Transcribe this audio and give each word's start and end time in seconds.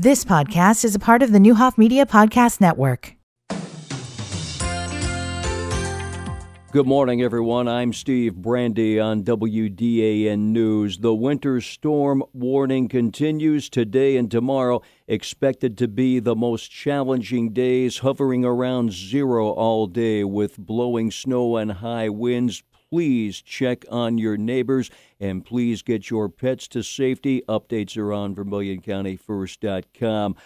This 0.00 0.24
podcast 0.24 0.84
is 0.84 0.94
a 0.94 1.00
part 1.00 1.24
of 1.24 1.32
the 1.32 1.40
Neuhoff 1.40 1.76
Media 1.76 2.06
Podcast 2.06 2.60
Network. 2.60 3.16
Good 6.70 6.86
morning, 6.86 7.20
everyone. 7.20 7.66
I'm 7.66 7.92
Steve 7.92 8.36
Brandy 8.36 9.00
on 9.00 9.24
WDAN 9.24 10.38
News. 10.38 10.98
The 10.98 11.12
winter 11.12 11.60
storm 11.60 12.22
warning 12.32 12.86
continues 12.86 13.68
today 13.68 14.16
and 14.16 14.30
tomorrow, 14.30 14.82
expected 15.08 15.76
to 15.78 15.88
be 15.88 16.20
the 16.20 16.36
most 16.36 16.70
challenging 16.70 17.52
days, 17.52 17.98
hovering 17.98 18.44
around 18.44 18.92
zero 18.92 19.48
all 19.48 19.88
day 19.88 20.22
with 20.22 20.58
blowing 20.58 21.10
snow 21.10 21.56
and 21.56 21.72
high 21.72 22.08
winds 22.08 22.62
please 22.90 23.42
check 23.42 23.84
on 23.90 24.18
your 24.18 24.36
neighbors 24.36 24.90
and 25.20 25.44
please 25.44 25.82
get 25.82 26.10
your 26.10 26.28
pets 26.28 26.66
to 26.68 26.82
safety. 26.82 27.42
Updates 27.48 27.96
are 27.96 28.12
on 28.12 28.34
VermilionCountyFirst.com. 28.34 30.36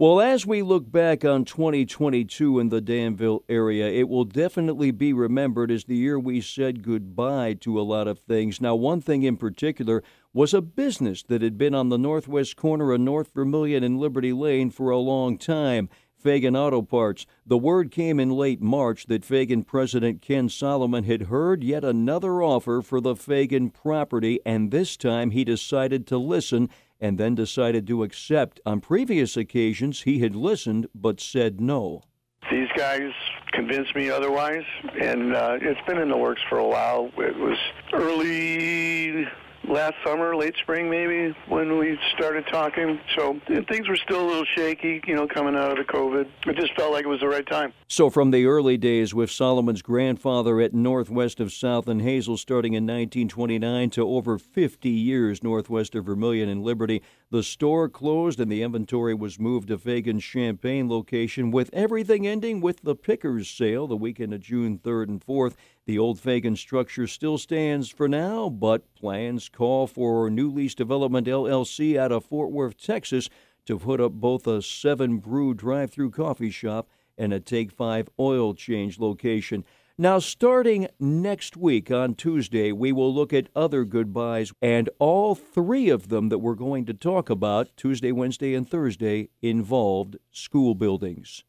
Well, 0.00 0.20
as 0.20 0.46
we 0.46 0.62
look 0.62 0.92
back 0.92 1.24
on 1.24 1.44
2022 1.44 2.60
in 2.60 2.68
the 2.68 2.80
Danville 2.80 3.42
area, 3.48 3.88
it 3.88 4.08
will 4.08 4.24
definitely 4.24 4.92
be 4.92 5.12
remembered 5.12 5.72
as 5.72 5.86
the 5.86 5.96
year 5.96 6.20
we 6.20 6.40
said 6.40 6.84
goodbye 6.84 7.54
to 7.54 7.80
a 7.80 7.82
lot 7.82 8.06
of 8.06 8.20
things. 8.20 8.60
Now, 8.60 8.76
one 8.76 9.00
thing 9.00 9.24
in 9.24 9.36
particular 9.36 10.04
was 10.32 10.54
a 10.54 10.62
business 10.62 11.24
that 11.24 11.42
had 11.42 11.58
been 11.58 11.74
on 11.74 11.88
the 11.88 11.98
northwest 11.98 12.54
corner 12.54 12.92
of 12.92 13.00
North 13.00 13.34
Vermilion 13.34 13.82
and 13.82 13.98
Liberty 13.98 14.32
Lane 14.32 14.70
for 14.70 14.90
a 14.90 14.98
long 14.98 15.36
time. 15.36 15.88
Fagan 16.18 16.56
Auto 16.56 16.82
Parts. 16.82 17.26
The 17.46 17.56
word 17.56 17.90
came 17.90 18.18
in 18.18 18.30
late 18.30 18.60
March 18.60 19.06
that 19.06 19.24
Fagan 19.24 19.62
President 19.62 20.20
Ken 20.20 20.48
Solomon 20.48 21.04
had 21.04 21.22
heard 21.22 21.62
yet 21.62 21.84
another 21.84 22.42
offer 22.42 22.82
for 22.82 23.00
the 23.00 23.14
Fagan 23.14 23.70
property, 23.70 24.40
and 24.44 24.70
this 24.70 24.96
time 24.96 25.30
he 25.30 25.44
decided 25.44 26.06
to 26.08 26.18
listen 26.18 26.68
and 27.00 27.18
then 27.18 27.34
decided 27.34 27.86
to 27.86 28.02
accept. 28.02 28.60
On 28.66 28.80
previous 28.80 29.36
occasions, 29.36 30.02
he 30.02 30.18
had 30.18 30.34
listened 30.34 30.88
but 30.94 31.20
said 31.20 31.60
no. 31.60 32.02
These 32.50 32.68
guys 32.76 33.12
convinced 33.52 33.94
me 33.94 34.10
otherwise, 34.10 34.64
and 35.00 35.34
uh, 35.34 35.58
it's 35.60 35.80
been 35.86 35.98
in 35.98 36.08
the 36.08 36.16
works 36.16 36.40
for 36.48 36.58
a 36.58 36.66
while. 36.66 37.10
It 37.18 37.36
was 37.36 37.58
early 37.92 39.26
last 39.68 39.94
summer, 40.04 40.34
late 40.34 40.54
spring 40.62 40.90
maybe, 40.90 41.34
when 41.48 41.78
we 41.78 41.98
started 42.14 42.46
talking. 42.50 42.98
So 43.16 43.40
things 43.68 43.88
were 43.88 43.96
still 43.96 44.24
a 44.24 44.26
little 44.26 44.44
shaky, 44.56 45.00
you 45.06 45.14
know, 45.14 45.26
coming 45.26 45.54
out 45.56 45.70
of 45.70 45.76
the 45.78 45.92
COVID. 45.92 46.26
It 46.46 46.56
just 46.56 46.74
felt 46.74 46.92
like 46.92 47.04
it 47.04 47.08
was 47.08 47.20
the 47.20 47.28
right 47.28 47.46
time. 47.46 47.72
So 47.86 48.10
from 48.10 48.30
the 48.30 48.46
early 48.46 48.76
days 48.76 49.14
with 49.14 49.30
Solomon's 49.30 49.82
grandfather 49.82 50.60
at 50.60 50.74
northwest 50.74 51.40
of 51.40 51.52
South 51.52 51.88
and 51.88 52.02
Hazel 52.02 52.36
starting 52.36 52.72
in 52.72 52.84
1929 52.84 53.90
to 53.90 54.08
over 54.08 54.38
50 54.38 54.88
years 54.88 55.42
northwest 55.42 55.94
of 55.94 56.04
Vermilion 56.06 56.48
and 56.48 56.62
Liberty, 56.62 57.02
the 57.30 57.42
store 57.42 57.88
closed 57.88 58.40
and 58.40 58.50
the 58.50 58.62
inventory 58.62 59.14
was 59.14 59.38
moved 59.38 59.68
to 59.68 59.78
Fagan's 59.78 60.24
Champaign 60.24 60.88
location 60.88 61.50
with 61.50 61.70
everything 61.72 62.26
ending 62.26 62.60
with 62.60 62.82
the 62.82 62.94
Pickers 62.94 63.48
sale 63.48 63.86
the 63.86 63.96
weekend 63.96 64.32
of 64.32 64.40
June 64.40 64.78
3rd 64.78 65.08
and 65.08 65.24
4th. 65.24 65.54
The 65.86 65.98
old 65.98 66.20
Fagan 66.20 66.56
structure 66.56 67.06
still 67.06 67.38
stands 67.38 67.88
for 67.88 68.08
now, 68.08 68.50
but 68.50 68.84
plans 68.98 69.48
call 69.48 69.86
for 69.86 70.28
New 70.28 70.50
Lease 70.50 70.74
Development 70.74 71.26
LLC 71.26 71.96
out 71.96 72.12
of 72.12 72.24
Fort 72.24 72.50
Worth, 72.50 72.76
Texas, 72.76 73.28
to 73.66 73.78
put 73.78 74.00
up 74.00 74.12
both 74.12 74.46
a 74.46 74.60
seven 74.60 75.18
brew 75.18 75.54
drive 75.54 75.90
through 75.90 76.10
coffee 76.10 76.50
shop 76.50 76.88
and 77.16 77.32
a 77.32 77.40
Take 77.40 77.70
5 77.70 78.08
oil 78.18 78.54
change 78.54 78.98
location. 78.98 79.64
Now, 79.96 80.20
starting 80.20 80.88
next 81.00 81.56
week 81.56 81.90
on 81.90 82.14
Tuesday, 82.14 82.70
we 82.70 82.92
will 82.92 83.12
look 83.12 83.32
at 83.32 83.48
other 83.56 83.84
goodbyes, 83.84 84.52
and 84.62 84.88
all 84.98 85.34
three 85.34 85.88
of 85.88 86.08
them 86.08 86.28
that 86.28 86.38
we're 86.38 86.54
going 86.54 86.84
to 86.86 86.94
talk 86.94 87.28
about 87.28 87.76
Tuesday, 87.76 88.12
Wednesday, 88.12 88.54
and 88.54 88.68
Thursday 88.68 89.30
involved 89.42 90.16
school 90.30 90.74
buildings. 90.74 91.42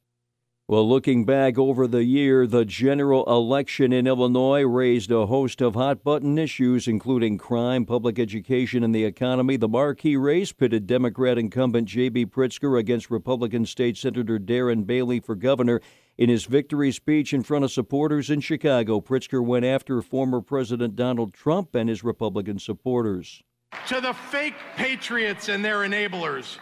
Well, 0.70 0.88
looking 0.88 1.26
back 1.26 1.58
over 1.58 1.88
the 1.88 2.04
year, 2.04 2.46
the 2.46 2.64
general 2.64 3.26
election 3.26 3.92
in 3.92 4.06
Illinois 4.06 4.62
raised 4.62 5.10
a 5.10 5.26
host 5.26 5.62
of 5.62 5.74
hot 5.74 6.04
button 6.04 6.38
issues, 6.38 6.88
including 6.88 7.40
crime, 7.40 7.88
public 7.88 8.20
education, 8.20 8.84
and 8.84 8.94
the 8.94 9.04
economy. 9.04 9.58
The 9.58 9.68
marquee 9.68 10.16
race 10.16 10.52
pitted 10.52 10.86
Democrat 10.86 11.40
incumbent 11.40 11.88
J.B. 11.88 12.28
Pritzker 12.28 12.78
against 12.78 13.10
Republican 13.10 13.66
State 13.66 13.98
Senator 13.98 14.38
Darren 14.38 14.86
Bailey 14.86 15.20
for 15.20 15.34
governor. 15.34 15.82
In 16.20 16.30
his 16.30 16.46
victory 16.46 16.92
speech 16.92 17.34
in 17.34 17.42
front 17.42 17.66
of 17.66 17.72
supporters 17.72 18.30
in 18.30 18.40
Chicago, 18.40 19.02
Pritzker 19.02 19.44
went 19.44 19.66
after 19.66 20.04
former 20.04 20.40
President 20.40 20.96
Donald 20.96 21.34
Trump 21.34 21.74
and 21.74 21.90
his 21.90 22.04
Republican 22.04 22.60
supporters. 22.60 23.42
To 23.88 24.00
the 24.00 24.14
fake 24.14 24.54
patriots 24.76 25.50
and 25.50 25.66
their 25.66 25.80
enablers, 25.80 26.60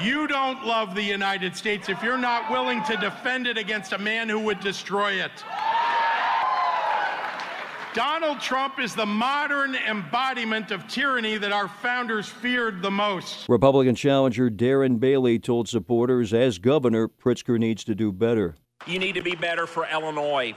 you 0.00 0.26
don't 0.26 0.64
love 0.64 0.94
the 0.94 1.02
United 1.02 1.56
States 1.56 1.88
if 1.88 2.02
you're 2.02 2.18
not 2.18 2.50
willing 2.50 2.82
to 2.84 2.96
defend 2.96 3.46
it 3.46 3.58
against 3.58 3.92
a 3.92 3.98
man 3.98 4.28
who 4.28 4.38
would 4.40 4.60
destroy 4.60 5.12
it. 5.12 5.32
Donald 7.94 8.40
Trump 8.40 8.80
is 8.80 8.94
the 8.94 9.06
modern 9.06 9.76
embodiment 9.76 10.72
of 10.72 10.88
tyranny 10.88 11.36
that 11.36 11.52
our 11.52 11.68
founders 11.68 12.28
feared 12.28 12.82
the 12.82 12.90
most. 12.90 13.48
Republican 13.48 13.94
challenger 13.94 14.50
Darren 14.50 14.98
Bailey 14.98 15.38
told 15.38 15.68
supporters 15.68 16.34
as 16.34 16.58
governor, 16.58 17.06
Pritzker 17.06 17.56
needs 17.56 17.84
to 17.84 17.94
do 17.94 18.10
better. 18.10 18.56
You 18.86 18.98
need 18.98 19.14
to 19.14 19.22
be 19.22 19.36
better 19.36 19.66
for 19.68 19.86
Illinois. 19.86 20.54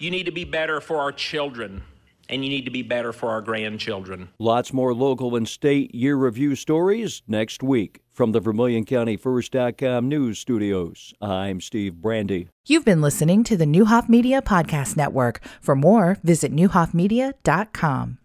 You 0.00 0.10
need 0.10 0.24
to 0.24 0.32
be 0.32 0.44
better 0.44 0.80
for 0.80 0.96
our 0.96 1.12
children 1.12 1.82
and 2.28 2.44
you 2.44 2.50
need 2.50 2.64
to 2.64 2.70
be 2.70 2.82
better 2.82 3.12
for 3.12 3.30
our 3.30 3.40
grandchildren. 3.40 4.30
Lots 4.38 4.72
more 4.72 4.94
local 4.94 5.36
and 5.36 5.48
state 5.48 5.94
year 5.94 6.16
review 6.16 6.54
stories 6.54 7.22
next 7.26 7.62
week. 7.62 8.00
From 8.12 8.30
the 8.30 8.40
Vermilion 8.40 8.84
County 8.84 9.16
First.com 9.16 10.08
news 10.08 10.38
studios, 10.38 11.12
I'm 11.20 11.60
Steve 11.60 11.96
Brandy. 11.96 12.48
You've 12.64 12.84
been 12.84 13.02
listening 13.02 13.42
to 13.44 13.56
the 13.56 13.64
Neuhoff 13.64 14.08
Media 14.08 14.40
Podcast 14.40 14.96
Network. 14.96 15.40
For 15.60 15.74
more, 15.74 16.18
visit 16.22 16.54
neuhoffmedia.com. 16.54 18.18